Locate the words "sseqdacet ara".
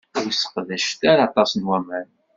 0.31-1.21